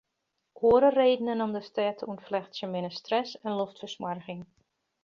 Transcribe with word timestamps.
Oare 0.69 0.89
redenen 0.95 1.43
om 1.45 1.51
de 1.55 1.61
stêd 1.69 1.95
te 1.97 2.05
ûntflechtsjen 2.13 2.73
binne 2.77 2.91
stress 3.03 3.31
en 3.45 3.57
loftfersmoarging. 3.61 4.41